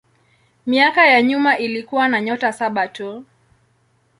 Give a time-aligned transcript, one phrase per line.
[0.65, 3.25] Miaka ya nyuma ilikuwa na nyota saba tu.